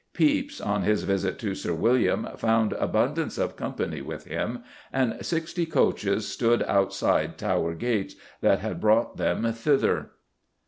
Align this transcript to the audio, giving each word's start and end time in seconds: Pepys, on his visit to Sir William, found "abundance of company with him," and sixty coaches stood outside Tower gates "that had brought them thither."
Pepys, 0.15 0.59
on 0.59 0.81
his 0.81 1.03
visit 1.03 1.37
to 1.37 1.53
Sir 1.53 1.75
William, 1.75 2.27
found 2.35 2.73
"abundance 2.73 3.37
of 3.37 3.55
company 3.55 4.01
with 4.01 4.23
him," 4.25 4.63
and 4.91 5.23
sixty 5.23 5.67
coaches 5.67 6.27
stood 6.27 6.63
outside 6.63 7.37
Tower 7.37 7.75
gates 7.75 8.15
"that 8.41 8.61
had 8.61 8.81
brought 8.81 9.17
them 9.17 9.53
thither." 9.53 10.13